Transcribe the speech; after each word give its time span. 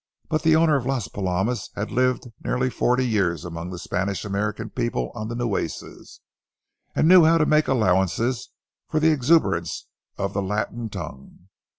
But 0.29 0.41
the 0.41 0.55
owner 0.55 0.77
of 0.77 0.87
Las 0.87 1.07
Palomas 1.07 1.69
had 1.75 1.91
lived 1.91 2.31
nearly 2.43 2.71
forty 2.71 3.07
years 3.07 3.45
among 3.45 3.69
the 3.69 3.77
Spanish 3.77 4.25
American 4.25 4.71
people 4.71 5.11
on 5.13 5.27
the 5.27 5.35
Nueces, 5.35 6.21
and 6.95 7.07
knew 7.07 7.23
how 7.25 7.37
to 7.37 7.45
make 7.45 7.67
allowances 7.67 8.49
for 8.89 8.99
the 8.99 9.11
exuberance 9.11 9.85
of 10.17 10.33
the 10.33 10.41
Latin 10.41 10.89
tongue. 10.89 11.49